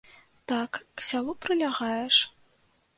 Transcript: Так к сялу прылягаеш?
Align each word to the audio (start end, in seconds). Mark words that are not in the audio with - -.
Так 0.51 0.71
к 0.95 1.07
сялу 1.09 1.37
прылягаеш? 1.47 2.15